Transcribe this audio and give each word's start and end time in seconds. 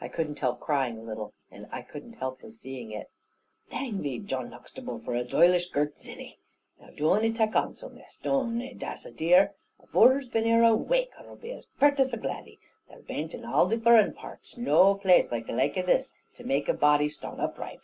I 0.00 0.08
couldn't 0.08 0.40
help 0.40 0.58
crying 0.58 0.98
a 0.98 1.04
little; 1.04 1.34
and 1.52 1.68
I 1.70 1.82
couldn't 1.82 2.14
help 2.14 2.42
his 2.42 2.58
seeing 2.58 2.90
it. 2.90 3.10
"Dang 3.70 4.02
thee, 4.02 4.18
Jan 4.18 4.50
Uxtable, 4.52 4.98
for 5.04 5.14
a 5.14 5.22
doilish 5.22 5.70
girt 5.70 5.94
zinny. 5.94 6.38
Now 6.80 6.88
doon 6.90 7.24
e 7.24 7.32
tak 7.32 7.54
on 7.54 7.76
so, 7.76 7.88
Miss; 7.88 8.16
doon 8.16 8.60
e, 8.60 8.74
that's 8.74 9.06
a 9.06 9.12
dear. 9.12 9.54
Avore 9.80 10.14
her's 10.14 10.28
been 10.28 10.42
here 10.46 10.64
a 10.64 10.74
wake, 10.74 11.12
her'll 11.16 11.36
be 11.36 11.52
as 11.52 11.68
peart 11.78 12.00
as 12.00 12.12
a 12.12 12.18
gladdy. 12.18 12.58
There 12.88 13.02
bain't 13.02 13.34
in 13.34 13.44
arl 13.44 13.66
they 13.66 13.76
furren 13.78 14.14
parts 14.16 14.56
no 14.56 14.96
place 14.96 15.28
the 15.30 15.36
laike 15.46 15.76
of 15.76 15.86
this 15.86 16.12
ere 16.12 16.38
to 16.38 16.44
make 16.48 16.68
a 16.68 16.74
body 16.74 17.08
ston 17.08 17.36
upraight. 17.38 17.76